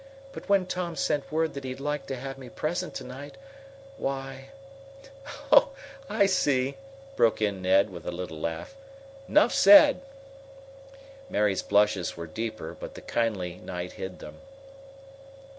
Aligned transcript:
But 0.31 0.49
when 0.49 0.65
Tom 0.65 0.95
sent 0.95 1.31
word 1.31 1.53
that 1.53 1.63
he'd 1.63 1.79
like 1.79 2.07
to 2.07 2.15
have 2.15 2.35
me 2.39 2.49
present 2.49 2.95
to 2.95 3.03
night, 3.03 3.37
why" 3.97 4.49
"Oh, 5.51 5.73
I 6.09 6.25
see!" 6.25 6.77
broke 7.15 7.39
in 7.39 7.61
Ned, 7.61 7.91
with 7.91 8.07
a 8.07 8.11
little 8.11 8.39
laugh. 8.39 8.75
"'Nough 9.27 9.53
said!" 9.53 10.01
Mary's 11.29 11.61
blushes 11.61 12.17
were 12.17 12.25
deeper, 12.25 12.73
but 12.79 12.95
the 12.95 13.01
kindly 13.01 13.57
night 13.57 13.91
hid 13.91 14.17
them. 14.17 14.39